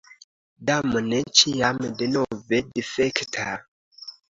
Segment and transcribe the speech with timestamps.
[0.69, 3.51] Damne, ĉiam denove difekta!